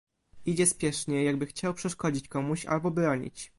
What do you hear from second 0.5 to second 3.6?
spiesznie, jakby chciał przeszkodzić komuś albo bronić."